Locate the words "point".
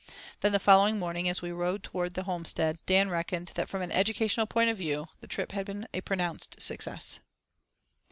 4.47-4.71